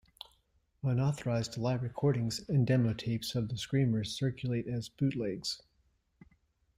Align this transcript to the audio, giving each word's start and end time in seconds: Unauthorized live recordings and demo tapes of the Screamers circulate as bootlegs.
Unauthorized 0.81 1.57
live 1.57 1.83
recordings 1.83 2.39
and 2.49 2.65
demo 2.65 2.91
tapes 2.91 3.35
of 3.35 3.49
the 3.49 3.57
Screamers 3.59 4.17
circulate 4.17 4.65
as 4.65 4.89
bootlegs. 4.89 5.61